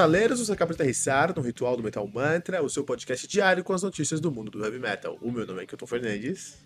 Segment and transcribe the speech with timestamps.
[0.00, 3.74] metaleiros, você acaba de aterrissar no Ritual do Metal Mantra, o seu podcast diário com
[3.74, 5.18] as notícias do mundo do heavy metal.
[5.20, 6.58] O meu nome é Kilton Fernandes.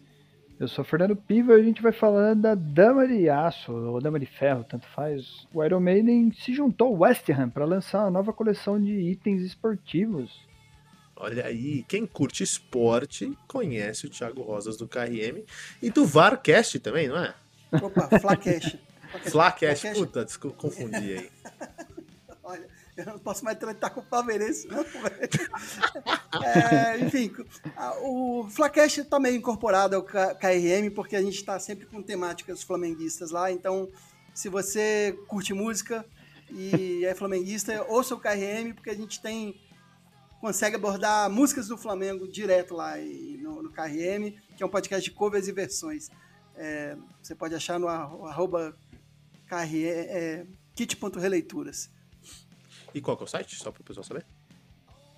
[0.61, 4.21] Eu sou Fernando Piva e a gente vai falando da Dama de Aço, ou Dama
[4.21, 5.49] de Ferro, tanto faz.
[5.53, 9.43] O Iron Maiden se juntou ao West Ham para lançar uma nova coleção de itens
[9.43, 10.30] esportivos.
[11.16, 15.43] Olha aí, quem curte esporte conhece o Thiago Rosas do KRM
[15.82, 17.35] e do VARcast também, não é?
[17.82, 18.79] Opa, Flacast.
[19.27, 21.30] Flacast, puta, desculpa, confundi aí.
[22.44, 24.84] Olha, eu não posso mais tratar com o palmeirense, não,
[26.43, 27.32] é, Enfim,
[28.02, 33.50] o Flacast também incorporado ao KRM, porque a gente está sempre com temáticas flamenguistas lá,
[33.50, 33.88] então
[34.33, 36.05] se você curte música
[36.50, 39.61] e é flamenguista, ouça o KRM, porque a gente tem
[40.41, 45.16] consegue abordar músicas do Flamengo direto lá no, no KRM, que é um podcast de
[45.16, 46.11] covers e versões.
[46.55, 48.76] É, você pode achar no arroba
[49.50, 51.91] é, kit.releituras.
[52.95, 54.25] E qual que é o site, só para o pessoal saber?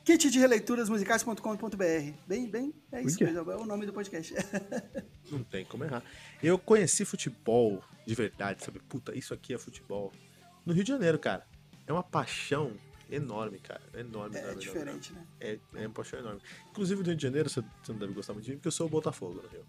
[0.04, 2.12] Kit de releituras musicais.com.br.
[2.26, 4.34] Bem, bem, é isso mesmo, é o nome do podcast.
[5.30, 6.02] Não tem como errar.
[6.42, 8.78] Eu conheci futebol de verdade, sabe?
[8.78, 10.12] Puta, isso aqui é futebol.
[10.64, 11.44] No Rio de Janeiro, cara.
[11.88, 12.72] É uma paixão
[13.10, 13.82] enorme, cara.
[13.94, 14.36] Enorme.
[14.36, 15.28] É, enorme, diferente, enorme.
[15.40, 15.58] né?
[15.74, 16.40] É, é uma paixão enorme.
[16.70, 18.72] Inclusive no Rio de Janeiro, você, você não deve gostar muito de mim, porque eu
[18.72, 19.64] sou o Botafogo no Rio.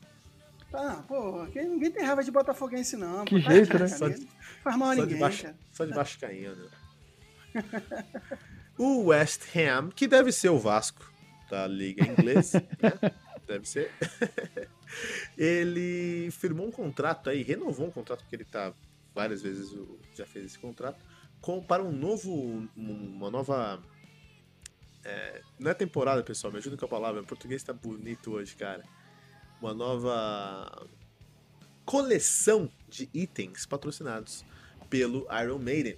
[0.74, 3.26] Ah, pô, ninguém tem raiva de botafoguense, não.
[3.26, 3.88] Que pô, jeito, né?
[3.88, 4.28] Só de,
[4.64, 6.70] Faz mal a ninguém, de baixo, Só de baixo caindo.
[8.78, 11.12] o West Ham, que deve ser o Vasco
[11.50, 13.12] da Liga Inglesa, né?
[13.48, 13.92] deve ser.
[15.38, 18.74] ele firmou um contrato aí, renovou um contrato, porque ele tá
[19.16, 19.76] várias vezes
[20.14, 21.04] já fez esse contrato,
[21.42, 23.82] com, para um novo, uma nova.
[25.04, 27.22] É, não é temporada, pessoal, me ajuda com a palavra.
[27.22, 28.84] O português tá bonito hoje, cara
[29.62, 30.88] uma nova
[31.86, 34.46] coleção de itens patrocinados
[34.90, 35.98] pelo Iron Maiden.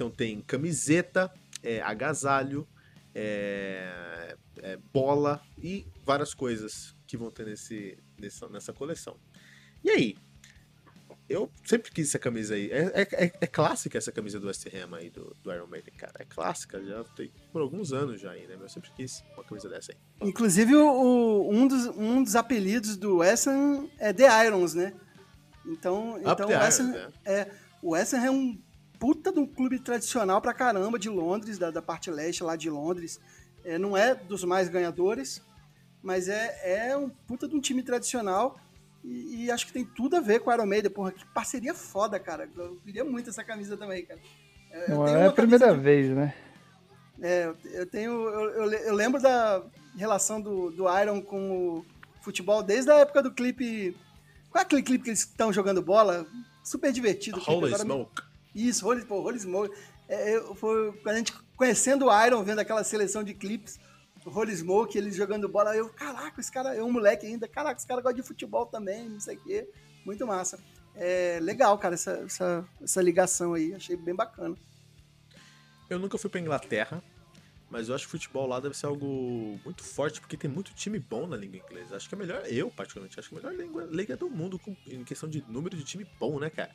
[0.00, 1.30] Então tem camiseta,
[1.62, 2.66] é, agasalho,
[3.14, 9.18] é, é, bola e várias coisas que vão ter nesse, nessa, nessa coleção.
[9.84, 10.16] E aí,
[11.28, 12.70] eu sempre quis essa camisa aí.
[12.72, 15.92] É, é, é, é, clássica essa camisa do West Ham aí, do, do, Iron Maiden,
[15.92, 16.14] cara.
[16.18, 18.54] É clássica, já tem por alguns anos já aí, né?
[18.54, 19.98] Mas eu sempre quis uma camisa dessa aí.
[20.26, 24.94] Inclusive, o, um, dos, um dos apelidos do West Ham é The Irons, né?
[25.66, 27.40] Então, então o, West Ham, Irons, é.
[27.40, 28.58] é, o West Ham é um
[29.00, 32.68] puta de um clube tradicional pra caramba de Londres, da, da parte leste lá de
[32.68, 33.18] Londres.
[33.64, 35.42] É, não é dos mais ganhadores,
[36.02, 38.60] mas é, é um puta de um time tradicional
[39.02, 40.90] e, e, acho que tem tudo a ver com o Iron Maiden.
[40.90, 42.48] Porra, que parceria foda, cara.
[42.54, 44.20] Eu queria muito essa camisa também, cara.
[44.86, 45.80] Eu Não é a primeira de...
[45.80, 46.34] vez, né?
[47.22, 48.12] É, eu tenho.
[48.12, 49.62] Eu, eu, eu, lembro da
[49.96, 51.86] relação do, do Iron com o
[52.20, 53.96] futebol desde a época do clipe.
[54.50, 56.26] Qual é aquele clipe que eles estão jogando bola?
[56.62, 57.40] Super divertido.
[57.46, 58.29] Holy Smoke.
[58.54, 59.74] Isso, Holy, pô, Holy Smoke.
[60.08, 63.78] É, foi a gente conhecendo o Iron, vendo aquela seleção de clipes
[64.24, 65.74] o Holy Smoke, eles jogando bola.
[65.76, 67.48] Eu, caraca, esse cara é um moleque ainda.
[67.48, 69.68] Caraca, esse cara gosta de futebol também, não sei o quê.
[70.04, 70.58] Muito massa.
[70.94, 73.74] É legal, cara, essa, essa, essa ligação aí.
[73.74, 74.56] Achei bem bacana.
[75.88, 77.02] Eu nunca fui pra Inglaterra,
[77.68, 80.98] mas eu acho que futebol lá deve ser algo muito forte, porque tem muito time
[80.98, 81.96] bom na língua inglesa.
[81.96, 84.58] Acho que é melhor, eu particularmente, acho que é a melhor língua, liga do mundo
[84.58, 86.70] com, em questão de número de time bom, né, cara?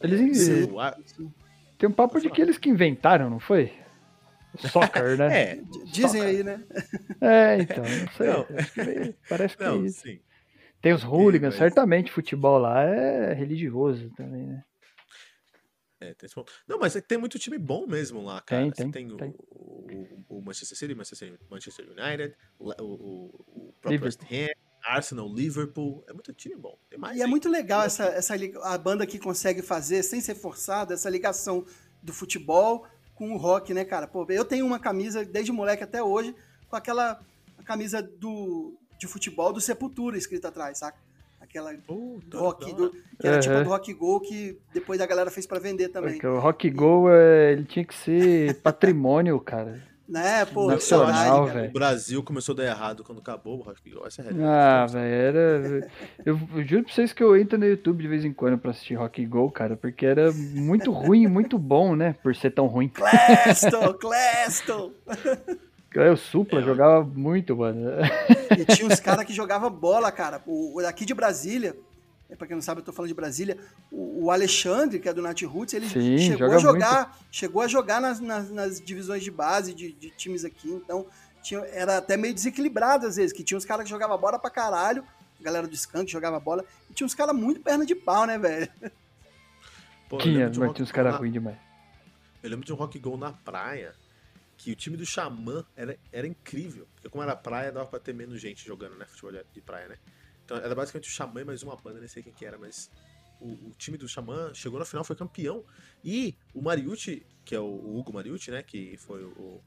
[0.00, 0.38] Eles.
[0.38, 1.32] Sim,
[1.78, 3.72] tem um papo de que eles que inventaram, não foi?
[4.56, 5.28] Soccer, né?
[5.34, 6.22] É, dizem Soccer.
[6.22, 6.64] aí, né?
[7.20, 8.26] É, então, não sei.
[8.28, 9.14] Não.
[9.28, 10.00] Parece que não, é isso.
[10.02, 10.20] Sim.
[10.80, 14.64] Tem os hooligans, certamente futebol lá é religioso também, né?
[16.00, 16.28] É, tem
[16.68, 18.70] Não, mas é tem muito time bom mesmo lá, cara.
[18.70, 19.34] Tem, tem, tem, tem.
[19.50, 19.86] O,
[20.28, 24.48] o, o, Manchester City, Manchester, Manchester United, o, o, o próprio West Ham,
[24.84, 26.04] Arsenal, Liverpool.
[26.08, 26.76] É muito time bom.
[26.88, 30.34] Tem mais, e é muito legal essa, essa a banda que consegue fazer, sem ser
[30.34, 31.64] forçada, essa ligação
[32.02, 34.06] do futebol com o rock, né, cara?
[34.06, 36.34] Pô, eu tenho uma camisa desde moleque até hoje
[36.68, 37.20] com aquela
[37.64, 40.98] camisa do, de futebol do Sepultura escrita atrás, saca?
[41.40, 43.40] Aquela Puta, rock do, que era uhum.
[43.40, 46.14] tipo do Rock Go que depois a galera fez para vender também.
[46.14, 49.80] Porque o Rock Go é, ele tinha que ser patrimônio, cara.
[50.06, 51.70] Né, pô, nacional, velho.
[51.70, 54.06] O Brasil começou a dar errado quando acabou o Rock Go.
[54.06, 54.52] Essa é a realidade.
[54.52, 55.90] Ah, velho, era.
[56.26, 58.70] Eu, eu, juro pra vocês que eu entro no YouTube de vez em quando pra
[58.70, 62.14] assistir Rock Go, cara, porque era muito ruim e muito bom, né?
[62.22, 62.88] Por ser tão ruim.
[62.88, 64.92] Claston, Claston!
[66.12, 67.80] O Supla é, jogava muito, mano.
[68.58, 70.42] E tinha uns caras que jogavam bola, cara.
[70.44, 71.76] O, aqui de Brasília,
[72.36, 73.58] para quem não sabe, eu tô falando de Brasília,
[73.90, 77.26] o, o Alexandre, que é do Nat Roots, ele Sim, chegou a jogar, muito.
[77.30, 81.06] chegou a jogar nas, nas, nas divisões de base de, de, times aqui, então
[81.42, 84.50] tinha, era até meio desequilibrado às vezes, que tinha uns caras que jogavam bola pra
[84.50, 85.04] caralho,
[85.40, 88.38] a galera do Skank jogava bola, e tinha uns caras muito perna de pau, né,
[88.38, 88.68] velho?
[90.20, 91.56] tinha, mas tinha uns caras ruins demais.
[92.42, 93.94] Eu lembro de um rock go na praia,
[94.56, 96.86] que o time do Xamã era, era incrível.
[96.94, 99.04] Porque como era praia, dava pra ter menos gente jogando, né?
[99.06, 99.96] Futebol de praia, né?
[100.44, 102.90] Então era basicamente o Xamã e mais uma banda, nem sei quem que era, mas
[103.40, 105.64] o, o, time do Xamã chegou na final, foi campeão.
[106.04, 108.62] E o Mariucci, que é o, o Hugo Mariucci, né?
[108.62, 109.60] Que foi o,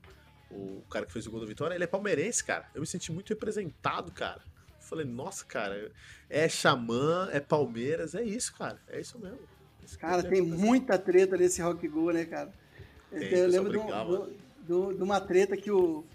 [0.52, 2.70] o cara que fez o gol da vitória, ele é palmeirense, cara.
[2.74, 4.42] Eu me senti muito representado, cara.
[4.80, 5.92] Falei, nossa, cara,
[6.30, 8.80] é Xamã, é Palmeiras, é isso, cara.
[8.88, 9.40] É isso mesmo.
[10.00, 12.54] cara, tem muita treta nesse Rock Go, né, cara?
[13.12, 16.06] Tem, eu lembro de, de, uma treta que o.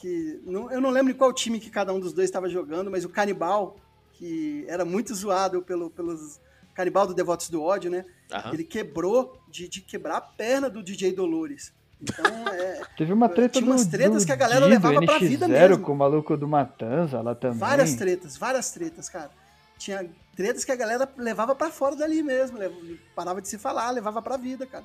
[0.00, 2.90] Que, não, eu não lembro de qual time que cada um dos dois estava jogando,
[2.90, 3.76] mas o Canibal,
[4.12, 6.40] que era muito zoado pelo, pelos.
[6.74, 8.04] Canibal do Devotos do Ódio, né?
[8.30, 8.52] Aham.
[8.52, 11.72] Ele quebrou de, de quebrar a perna do DJ Dolores.
[12.02, 15.26] Então, é, Teve uma treta tinha umas tretas do que a galera levava pra NX0
[15.28, 15.78] vida mesmo.
[15.78, 17.58] com o maluco do Matanza lá também.
[17.58, 19.30] Várias tretas, várias tretas, cara.
[19.78, 20.06] Tinha
[20.36, 22.58] tretas que a galera levava pra fora dali mesmo.
[22.58, 22.82] levava-
[23.14, 24.84] Parava de se falar, levava pra vida, cara.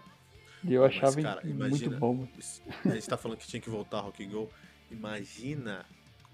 [0.63, 2.25] E eu Mas, achava cara, muito imagina, bom.
[2.86, 4.48] A gente tá falando que tinha que voltar ao Rock Go.
[4.91, 5.85] Imagina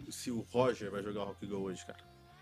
[0.09, 1.99] se o Roger vai jogar o Rock Go hoje, cara.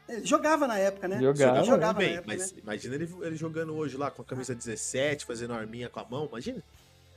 [0.07, 1.19] Ele jogava na época, né?
[1.19, 1.63] Jogava.
[1.63, 2.59] Jogava Tudo na bem, época, mas né?
[2.62, 6.27] imagina ele, ele jogando hoje lá com a camisa 17, fazendo arminha com a mão,
[6.29, 6.62] imagina.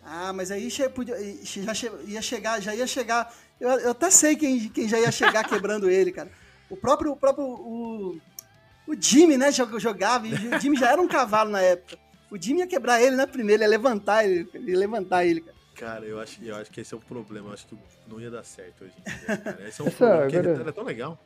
[0.03, 3.35] Ah, mas aí che- podia- já che- ia chegar, já ia chegar.
[3.61, 6.31] Eu, eu até sei quem, quem já ia chegar quebrando ele, cara.
[6.71, 8.19] O próprio, o próprio o,
[8.87, 11.99] o Jimmy, né, jog- jogava, e o Jimmy já era um cavalo na época.
[12.31, 15.58] O Jimmy ia quebrar ele na primeira, ia levantar ele, ia levantar ele, cara.
[15.79, 17.49] Cara, eu acho, eu acho que esse é o problema.
[17.51, 17.77] Eu acho que
[18.09, 19.69] não ia dar certo hoje em dia, cara.
[19.69, 21.19] Esse é um Essa, problema, porque ele era tão legal.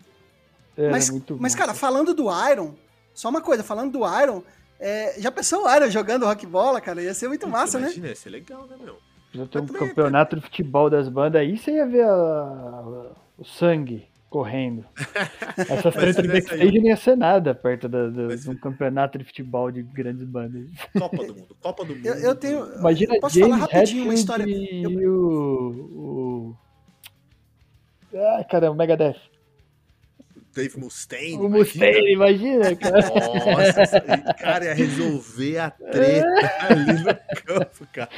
[0.76, 2.74] Era mas, muito mas cara, falando do Iron,
[3.14, 4.42] só uma coisa, falando do Iron,
[4.78, 7.02] é, já pensou o Iron jogando rock bola, cara?
[7.02, 7.86] Ia ser muito massa, né?
[7.86, 8.98] Imagina, ia ser legal, né, meu?
[9.34, 13.44] Já tem um campeonato de futebol das bandas aí, você ia ver a- a- o
[13.44, 14.84] sangue correndo.
[15.56, 19.18] Essas tretas de backstage não ia ser nada perto da, da- Mas- de um campeonato
[19.18, 20.68] de futebol de grandes bandas.
[20.98, 22.06] Copa do Mundo, Copa do Mundo.
[22.06, 22.74] Eu, eu tenho.
[22.78, 24.44] Imagina eu posso falar James rapidinho uma Hetfield história.
[24.48, 26.56] e Eu- o,
[28.14, 28.16] o...
[28.16, 29.16] Ah, caramba, Megadeth.
[30.54, 31.36] Dave Mustaine.
[31.38, 31.58] O imagina.
[31.58, 32.98] Mustaine, imagina, cara.
[33.00, 34.00] Nossa,
[34.38, 36.26] cara, ia resolver a treta
[36.68, 37.04] ali no
[37.44, 38.10] campo, cara.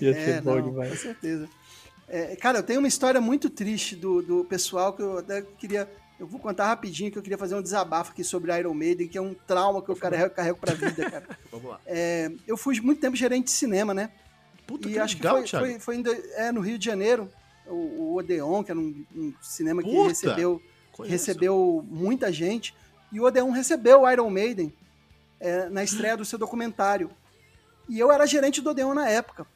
[0.00, 0.90] Ia ser É, bom não, demais.
[0.90, 1.48] Com certeza.
[2.14, 5.88] É, cara, eu tenho uma história muito triste do, do pessoal que eu até queria.
[6.20, 9.16] Eu vou contar rapidinho que eu queria fazer um desabafo aqui sobre Iron Maiden, que
[9.16, 11.26] é um trauma que eu carrego, carrego pra vida, cara.
[11.50, 11.80] Vamos lá.
[11.86, 14.10] É, eu fui muito tempo gerente de cinema, né?
[14.66, 15.66] Puta E que acho que legal, foi, Thiago.
[15.66, 17.28] foi, foi do- é, no Rio de Janeiro,
[17.66, 20.08] o, o Odeon, que era um, um cinema que Puta!
[20.10, 20.62] recebeu,
[20.92, 21.12] Conheço.
[21.12, 22.74] recebeu muita gente.
[23.10, 24.72] E o Odeon recebeu o Iron Maiden
[25.40, 27.10] é, na estreia do seu documentário.
[27.88, 29.46] E eu era gerente do Odeon na época.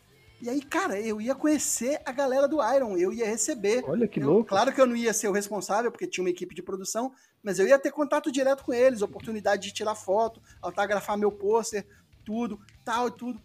[0.41, 3.83] E aí, cara, eu ia conhecer a galera do Iron, eu ia receber.
[3.89, 4.49] Olha que Eu- louco.
[4.51, 7.13] Claro que eu não ia ser o responsável, porque tinha uma equipe de produção,
[7.43, 11.87] mas eu ia ter contato direto com eles, oportunidade de tirar foto, autografar meu pôster,
[12.25, 13.41] tudo, tal e tudo.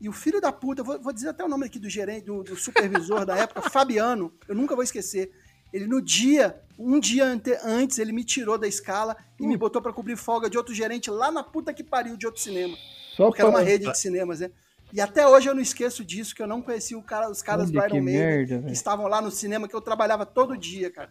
[0.00, 2.42] E o filho da puta, vou, vou dizer até o nome aqui do gerente, do,
[2.44, 5.32] do supervisor da época, Fabiano, eu nunca vou esquecer.
[5.72, 9.48] Ele no dia, um dia ante- antes, ele me tirou da escala e Hum.
[9.48, 12.40] me botou pra cobrir folga de outro gerente lá na puta que pariu de outro
[12.40, 12.76] cinema.
[13.16, 14.50] Só Porque era uma pra- rede de cinemas, né?
[14.92, 17.70] E até hoje eu não esqueço disso, que eu não conhecia o cara, os caras
[17.70, 21.10] do Iron Maiden merda, que estavam lá no cinema que eu trabalhava todo dia, cara.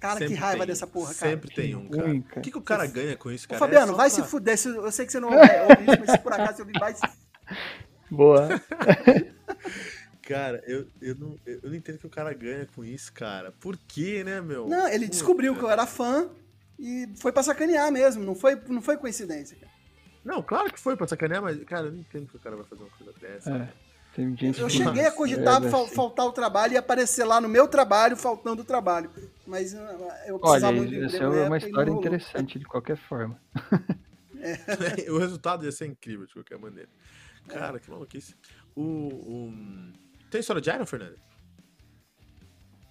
[0.00, 1.30] Cara, Sempre que raiva tem, dessa porra, cara.
[1.32, 2.10] Sempre tem um, cara.
[2.12, 2.40] O cara.
[2.40, 3.58] que, que o cara ganha com isso, Ô, cara?
[3.60, 4.58] Fabiano, É vai pra- se fuder.
[4.58, 6.94] se- Eu sei que você não ouve isso, mas se por acaso você ouvir, vai
[6.94, 7.00] se
[8.10, 8.48] Boa.
[10.22, 13.52] Cara, eu, eu, não, eu não entendo que o cara ganha com isso, cara.
[13.60, 14.68] Por quê, né, meu?
[14.68, 15.10] Não, ele Puta.
[15.10, 16.30] descobriu que eu era fã
[16.78, 18.24] e foi pra sacanear mesmo.
[18.24, 19.56] Não foi, não foi coincidência.
[19.56, 19.70] cara.
[20.24, 22.64] Não, claro que foi pra sacanear, mas, cara, eu não entendo que o cara vai
[22.64, 23.50] fazer uma coisa dessa.
[23.50, 23.58] É.
[23.58, 23.74] cara.
[24.14, 25.94] Tem gente Eu que- cheguei a cogitar É, fal- assim.
[25.94, 29.10] faltar o trabalho e aparecer lá no meu trabalho faltando o trabalho.
[29.46, 29.78] Mas uh,
[30.26, 33.40] eu precisava Olha, muito do essa é uma história interessante de qualquer forma.
[35.08, 36.90] o resultado ia ser incrível, de qualquer maneira.
[37.48, 38.36] Cara, que maluquice.
[38.76, 39.52] O, o...
[40.30, 41.16] Tem história de Iron, Fernando?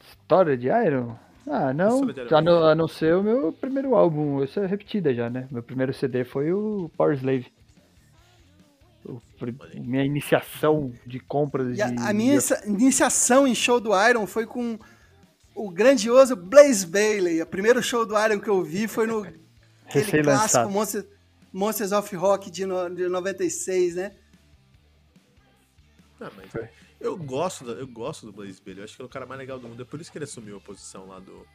[0.09, 1.15] História de Iron?
[1.47, 2.01] Ah, não.
[2.29, 4.43] Já no, a não ser o meu primeiro álbum.
[4.43, 5.47] Isso é repetida já, né?
[5.51, 7.51] Meu primeiro CD foi o Power Slave.
[9.03, 9.19] O
[9.75, 11.99] minha iniciação de compras E a, de.
[12.03, 14.77] a minha inicia- iniciação em show do Iron foi com
[15.55, 17.41] o grandioso Blaze Bailey.
[17.41, 19.25] O primeiro show do Iron que eu vi foi no
[19.89, 20.69] aquele clássico.
[20.69, 21.05] Monsters,
[21.51, 24.11] Monsters of Rock de, no, de 96, né?
[26.21, 26.69] Ah, mas Foi.
[27.01, 28.81] Eu gosto, da- eu gosto do Blaze Bailey.
[28.81, 29.81] Eu acho que ele é o cara mais legal do mundo.
[29.81, 31.45] É por isso que ele assumiu a posição lá do.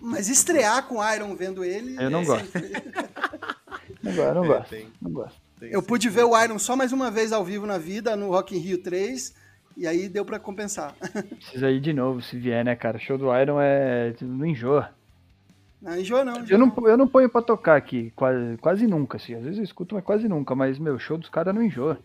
[0.00, 1.96] Mas estrear com o Iron vendo ele.
[2.02, 2.46] Eu não é gosto.
[2.50, 2.72] sempre-
[4.02, 4.70] Não, gosto, não É, gosto.
[4.70, 5.40] tem- Não gosto.
[5.60, 8.30] tem Eu pude ver o Iron só mais uma vez ao vivo na vida, no
[8.30, 9.34] Rock in Rio 3,
[9.76, 10.94] e aí deu pra compensar.
[11.40, 12.98] Precisa ir de novo se vier, né, cara?
[12.98, 14.14] Show do Iron é.
[14.20, 14.90] Não enjoa.
[15.80, 16.36] Não, enjoa não.
[16.36, 19.34] Eu enjoa não, eu não ponho pra tocar aqui, quase, quase nunca, assim.
[19.34, 20.54] Às vezes eu escuto, mas quase nunca.
[20.54, 21.98] Mas, meu, show dos caras não enjoa.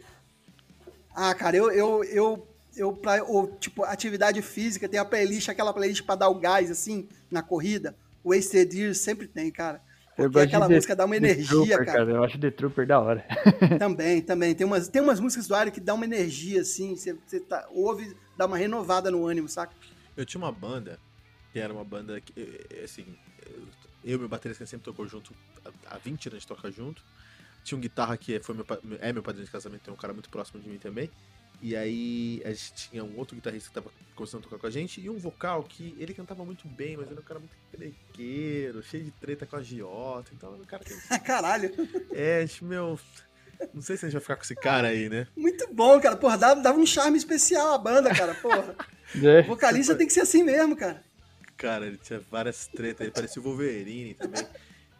[1.15, 2.47] Ah, cara, eu, eu, eu
[2.77, 6.71] eu pra, ou, tipo, atividade física, tem a playlist, aquela playlist pra dar o gás,
[6.71, 7.95] assim, na corrida.
[8.23, 9.81] O Wasted Years sempre tem, cara.
[10.15, 12.09] Porque aquela música dá uma energia, Trooper, cara.
[12.09, 13.23] Eu acho The Trooper da hora.
[13.77, 14.55] Também, também.
[14.55, 17.67] Tem umas, tem umas músicas do Ario que dá uma energia, assim, você, você tá,
[17.69, 19.75] ouve, dá uma renovada no ânimo, saca?
[20.15, 20.99] Eu tinha uma banda,
[21.53, 23.05] que era uma banda que, eh, assim,
[24.03, 25.35] eu e meu baterista sempre tocou junto,
[25.85, 27.03] há 20 anos a gente toca junto.
[27.63, 28.65] Tinha um guitarra que foi meu,
[28.99, 31.11] é meu padrinho de casamento, tem um cara muito próximo de mim também.
[31.61, 34.71] E aí a gente tinha um outro guitarrista que tava começando a tocar com a
[34.71, 37.53] gente e um vocal que ele cantava muito bem, mas ele era um cara muito
[37.71, 40.93] crequeiro, cheio de treta com a Giota, então era um cara que...
[41.23, 41.71] Caralho!
[42.11, 42.99] É, gente, meu...
[43.73, 45.27] Não sei se a gente vai ficar com esse cara aí, né?
[45.35, 46.15] Muito bom, cara.
[46.15, 48.35] Porra, dava, dava um charme especial a banda, cara.
[48.35, 48.75] Porra.
[49.15, 49.41] É.
[49.41, 51.01] Vocalista tem que ser assim mesmo, cara.
[51.57, 54.45] Cara, ele tinha várias tretas, ele parecia o Wolverine também.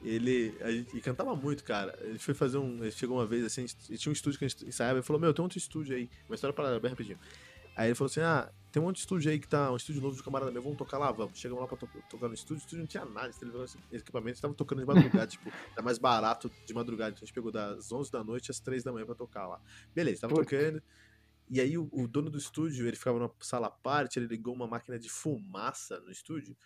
[0.02, 1.98] Ele, gente, cantava muito, cara.
[2.02, 2.84] Ele foi fazer um.
[2.84, 5.00] Ele chegou uma vez assim, ele tinha um estúdio que a gente ensaiava.
[5.00, 6.10] Ele falou: Meu, tem outro estúdio aí.
[6.30, 7.20] Uma história para bem rapidinho.
[7.76, 9.72] Aí ele falou assim: Ah, tem um outro estúdio aí que tá.
[9.72, 11.40] Um estúdio novo de camarada meu, vamos tocar lá, vamos.
[11.40, 14.54] Chegamos lá pra to tocar no estúdio, o estúdio não tinha nada, esse equipamento tava
[14.54, 17.12] tocando de madrugada, tipo, era mais barato de madrugada.
[17.12, 19.62] Então a gente pegou das 11 da noite às 3 da manhã pra tocar lá.
[19.96, 20.82] Beleza, tava tocando.
[21.50, 24.54] E aí o, o, dono do estúdio, ele ficava numa sala à parte, ele ligou
[24.54, 26.58] uma máquina de fumaça no estúdio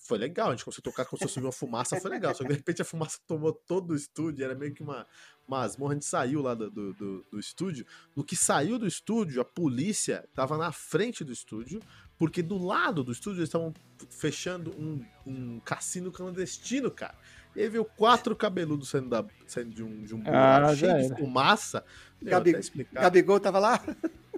[0.00, 2.34] foi legal, a gente começou a tocar, começou a subir uma fumaça, foi legal.
[2.34, 5.06] Só que de repente a fumaça tomou todo o estúdio, era meio que uma
[5.46, 5.92] masmorra.
[5.92, 7.86] A gente saiu lá do, do, do, do estúdio.
[8.16, 11.80] No que saiu do estúdio, a polícia tava na frente do estúdio,
[12.18, 13.74] porque do lado do estúdio eles estavam
[14.08, 17.16] fechando um, um cassino clandestino, cara.
[17.54, 21.20] E aí veio quatro cabeludos saindo, da, saindo de um, de um ah, cheio de
[21.20, 21.84] fumaça.
[22.22, 22.54] Gabi,
[22.92, 23.82] Gabigol tava lá?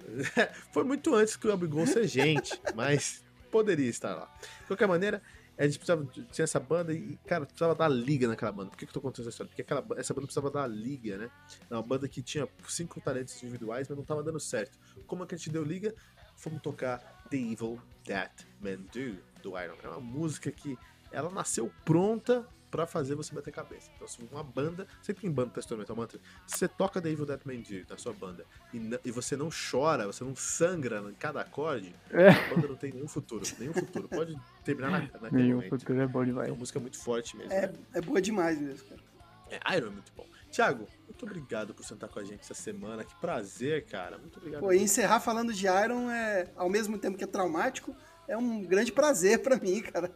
[0.73, 4.29] Foi muito antes que o Gabigol ser gente, mas poderia estar lá.
[4.63, 5.23] De qualquer maneira,
[5.63, 8.71] a gente precisava, tinha essa banda e, cara, precisava dar liga naquela banda.
[8.71, 9.49] Por que, que eu tô contando essa história?
[9.49, 11.31] Porque aquela, essa banda precisava dar liga, né?
[11.71, 14.77] É uma banda que tinha cinco talentos individuais, mas não tava dando certo.
[15.07, 15.95] Como é que a gente deu liga?
[16.35, 16.99] Fomos tocar
[17.31, 19.77] The Evil That Men Do, do Iron.
[19.85, 20.77] É uma música que
[21.13, 23.91] ela nasceu pronta para fazer você bater cabeça.
[23.95, 27.03] Então, se uma banda, sempre que em banda tá estourando Metal Mantra, se você toca
[27.03, 27.41] The Evil Dead
[27.89, 32.31] na sua banda e, e, você não chora, você não sangra em cada acorde, é.
[32.31, 33.45] a banda não tem nenhum futuro.
[33.59, 34.09] Nenhum futuro.
[34.09, 35.79] Pode terminar na, naquele nenhum momento.
[35.79, 36.49] futuro é bom demais.
[36.49, 37.53] É uma música muito forte mesmo.
[37.53, 37.75] É, né?
[37.93, 39.03] é boa demais mesmo, cara.
[39.51, 40.27] É, Iron é muito bom.
[40.51, 43.05] Tiago, muito obrigado por sentar com a gente essa semana.
[43.05, 44.17] Que prazer, cara.
[44.17, 44.61] Muito obrigado.
[44.61, 47.95] Pô, e encerrar falando de Iron é, ao mesmo tempo que é traumático,
[48.27, 50.11] é um grande prazer para mim, cara.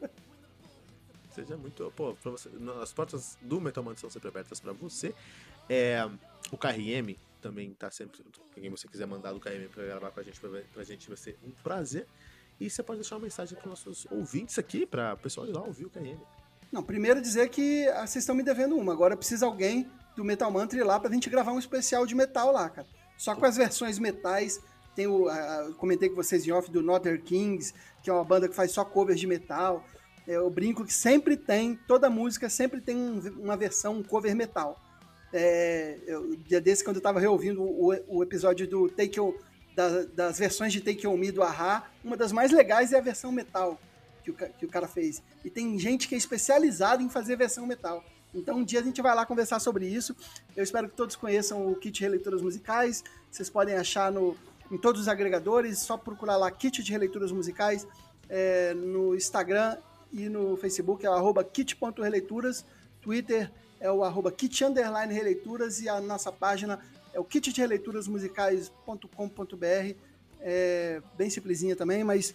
[1.36, 1.92] Seja muito.
[1.94, 2.48] Pô, pra você,
[2.82, 5.14] as portas do Metal Mantra são sempre abertas para você.
[5.68, 6.08] É,
[6.50, 8.24] o KRM também tá sempre.
[8.54, 11.16] Quem você quiser mandar do KRM pra gravar com a gente, pra, pra gente vai
[11.18, 12.06] ser um prazer.
[12.58, 15.62] E você pode deixar uma mensagem para nossos ouvintes aqui, para o pessoal ir lá
[15.62, 16.18] ouvir o KRM.
[16.72, 18.94] Não, primeiro dizer que vocês estão me devendo uma.
[18.94, 22.50] Agora precisa alguém do Metal Mantra ir lá pra gente gravar um especial de metal
[22.50, 22.88] lá, cara.
[23.18, 24.58] Só com as versões metais.
[24.94, 25.28] Tem o.
[25.28, 28.70] A, comentei com vocês em off do Northern Kings, que é uma banda que faz
[28.70, 29.84] só covers de metal.
[30.26, 34.80] Eu brinco que sempre tem, toda música sempre tem um, uma versão, cover metal.
[35.32, 39.32] É, eu, dia desse, quando eu tava reouvindo o, o episódio do Take On,
[39.74, 43.00] da, das versões de Take On Me do Ahá, uma das mais legais é a
[43.00, 43.78] versão metal
[44.24, 45.22] que o, que o cara fez.
[45.44, 48.04] E tem gente que é especializada em fazer versão metal.
[48.34, 50.16] Então um dia a gente vai lá conversar sobre isso.
[50.56, 53.04] Eu espero que todos conheçam o Kit de Releituras Musicais.
[53.30, 54.36] Vocês podem achar no,
[54.70, 57.86] em todos os agregadores, só procurar lá Kit de Releituras Musicais
[58.28, 59.76] é, no Instagram
[60.12, 62.64] e no Facebook é o arroba kit.releituras,
[63.00, 66.80] Twitter é o arroba kit underline releituras e a nossa página
[67.12, 69.94] é o kit de releituras musicais.com.br.
[70.40, 72.34] É bem simplesinha também, mas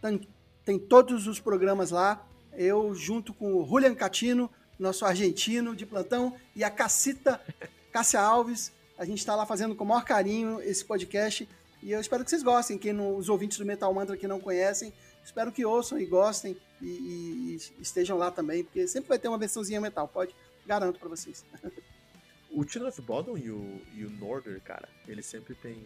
[0.00, 0.28] tem,
[0.64, 2.24] tem todos os programas lá.
[2.52, 7.40] Eu, junto com o Julian Catino, nosso argentino de plantão, e a Cacita
[7.92, 11.48] Cássia Alves, a gente está lá fazendo com o maior carinho esse podcast.
[11.82, 12.78] E eu espero que vocês gostem.
[12.78, 14.92] Quem não, os ouvintes do Metal Mantra que não conhecem,
[15.24, 19.28] espero que ouçam e gostem e, e, e, estejam lá também, porque sempre vai ter
[19.28, 20.34] uma versãozinha metal, pode,
[20.66, 21.44] garanto para vocês.
[22.50, 25.76] o Children of Bodom e o, e o Norder, cara, eles sempre tem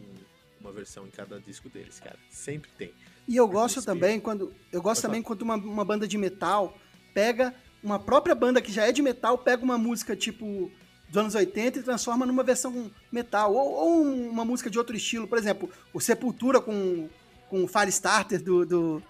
[0.61, 2.19] uma versão em cada disco deles, cara.
[2.31, 2.93] Sempre tem.
[3.29, 4.53] E eu gosto também quando.
[4.73, 6.77] Eu gosto também quando uma, uma banda de metal
[7.13, 10.71] pega uma própria banda que já é de metal, pega uma música tipo
[11.09, 13.55] dos anos 80 e transforma numa versão metal.
[13.55, 15.29] Ou, ou uma música de outro estilo.
[15.29, 17.09] Por exemplo, o Sepultura com,
[17.49, 19.03] com o Firestarter do, do,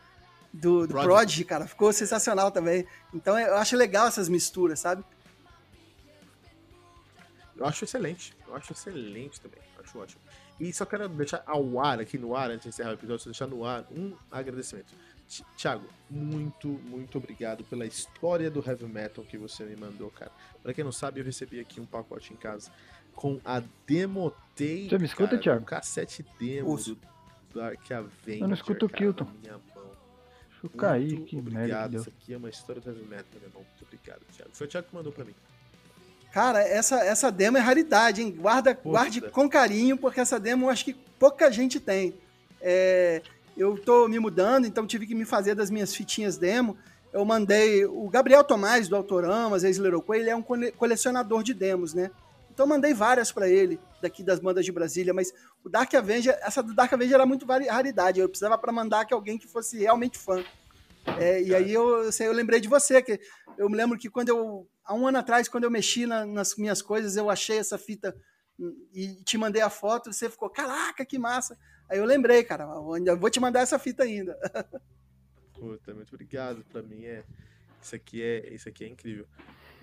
[0.54, 1.44] do, do Prodigy.
[1.44, 1.66] Cara.
[1.66, 2.86] Ficou sensacional também.
[3.12, 5.04] Então eu acho legal essas misturas, sabe?
[7.56, 8.34] Eu acho excelente.
[8.46, 9.60] Eu acho excelente também.
[9.76, 10.20] Eu acho ótimo.
[10.58, 13.30] E só quero deixar ao ar, aqui no ar, antes de encerrar o episódio, só
[13.30, 14.94] deixar no ar um agradecimento.
[15.56, 20.30] Tiago, muito, muito obrigado pela história do heavy metal que você me mandou, cara.
[20.62, 22.70] Pra quem não sabe, eu recebi aqui um pacote em casa
[23.14, 24.88] com a Demotei.
[24.88, 25.62] Você me escuta, Thiago?
[25.62, 26.98] Um cassete demo do
[27.54, 28.42] Dark Avenger.
[28.42, 29.24] Eu não escuto o cara, Kilton.
[29.24, 29.58] na minha
[30.72, 30.78] eu
[31.16, 31.96] Muito que merda obrigado.
[31.96, 33.62] Isso aqui é uma história do heavy metal, meu irmão.
[33.62, 34.50] Muito obrigado, Thiago.
[34.52, 35.34] Foi o Thiago que mandou pra mim.
[36.32, 38.32] Cara, essa, essa demo é raridade, hein?
[38.32, 38.88] Guarda, Puta.
[38.88, 42.12] guarde com carinho, porque essa demo eu acho que pouca gente tem.
[42.60, 43.22] É,
[43.56, 46.76] eu tô me mudando, então tive que me fazer das minhas fitinhas demo.
[47.12, 47.84] Eu mandei.
[47.84, 49.62] O Gabriel Tomás, do Autoramas,
[50.02, 52.10] Quay, ele é um cole- colecionador de demos, né?
[52.54, 55.34] Então mandei várias pra ele, daqui das bandas de Brasília, mas
[55.64, 58.20] o Dark Avenger, essa do Dark Avenger era muito raridade.
[58.20, 60.42] Eu precisava pra mandar que alguém que fosse realmente fã.
[61.18, 63.20] É, e aí eu, sei, eu lembrei de você, que
[63.58, 64.68] eu me lembro que quando eu.
[64.84, 68.14] Há um ano atrás, quando eu mexi na- nas minhas coisas, eu achei essa fita
[68.92, 71.58] e te mandei a foto, você ficou, caraca, que massa.
[71.90, 74.38] Aí eu lembrei, cara, eu vou te mandar essa fita ainda.
[75.54, 76.64] Puta, muito obrigado.
[76.70, 77.24] Pra mim é.
[77.82, 79.26] Isso aqui é, isso aqui é incrível.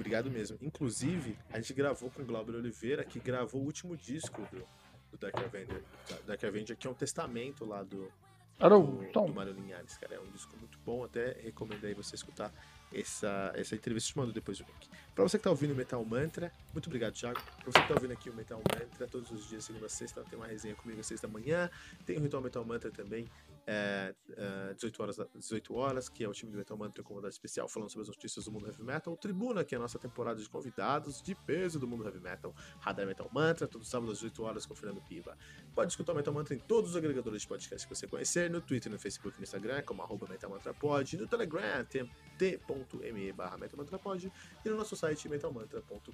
[0.01, 0.57] Obrigado mesmo.
[0.63, 4.65] Inclusive, a gente gravou com o Glauber Oliveira, que gravou o último disco do,
[5.11, 5.83] do Dark Avenger.
[6.25, 8.11] Dark Avenger, que é um testamento lá do,
[8.59, 10.15] do, do Mário Linhares, cara.
[10.15, 12.51] É um disco muito bom, até recomendo aí você escutar
[12.91, 14.11] essa, essa entrevista.
[14.11, 14.89] Te mando depois o link.
[15.13, 17.39] Pra você que tá ouvindo o Metal Mantra, muito obrigado, Thiago.
[17.39, 20.23] Pra você que tá ouvindo aqui o Metal Mantra, todos os dias, segunda a sexta,
[20.23, 21.69] tem uma resenha comigo às seis da manhã.
[22.07, 23.27] Tem o Ritual Metal Mantra também,
[23.73, 27.31] é, é, 18, horas, 18 horas, que é o time do Metal Mantra com convidado
[27.31, 29.15] especial falando sobre as notícias do mundo heavy metal.
[29.15, 32.53] Tribuna, que é a nossa temporada de convidados de peso do mundo heavy metal.
[32.81, 35.37] Radar Metal Mantra, todo sábado às 18 horas com o Fernando Piva.
[35.73, 38.59] Pode escutar o Metal Mantra em todos os agregadores de podcast que você conhecer, no
[38.59, 44.29] Twitter, no Facebook, no Instagram, como arroba metalmantrapod, no Telegram, t.me barra metalmantrapod
[44.65, 46.11] e no nosso site metalmantra.com.br.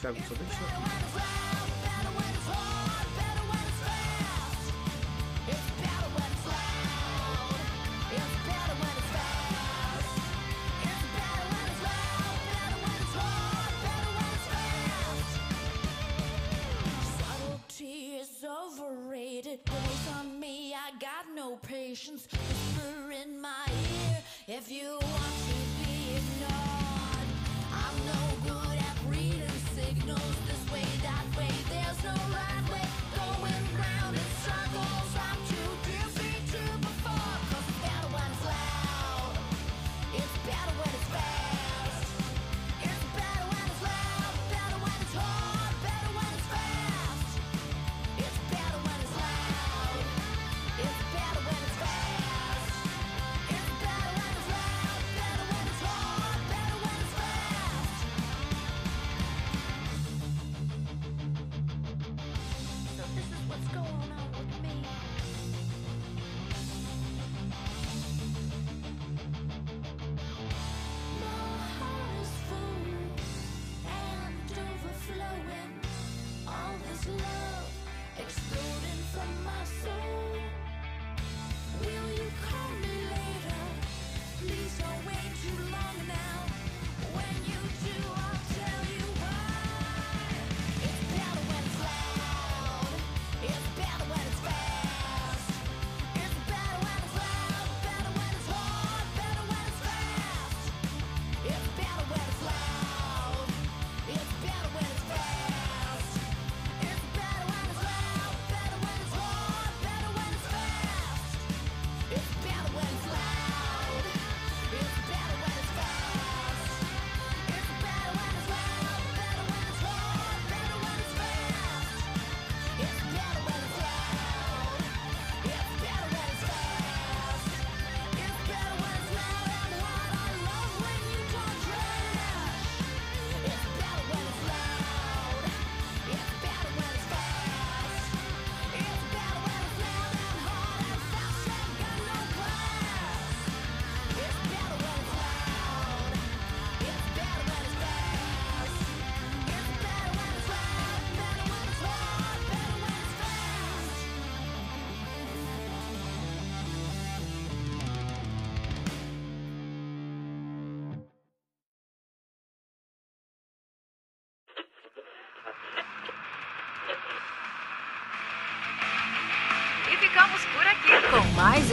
[0.00, 0.34] Thiago, só
[22.04, 22.35] no